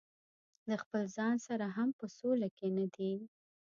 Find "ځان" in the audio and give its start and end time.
1.15-1.35